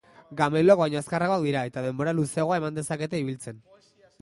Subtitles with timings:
[0.37, 3.63] Gameluak baino azkarragoak dira eta denbora luzeagoa eman dezakete ibiltzen.